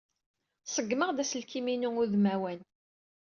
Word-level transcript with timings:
Ṣeggmeɣ-d 0.75 1.17
aselkim-inu 1.23 1.89
udmawan. 2.01 2.59